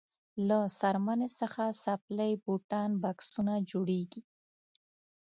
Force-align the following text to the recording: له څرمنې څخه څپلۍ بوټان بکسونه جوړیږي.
له 0.47 0.59
څرمنې 0.79 1.29
څخه 1.39 1.63
څپلۍ 1.83 2.33
بوټان 2.43 2.89
بکسونه 3.03 3.53
جوړیږي. 3.69 4.21